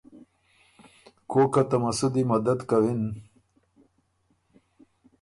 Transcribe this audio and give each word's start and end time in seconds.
کوک 1.31 1.49
که 1.53 1.61
ته 1.69 1.77
مسودی 1.83 2.23
مدد 2.31 2.59
کوِن 2.69 3.01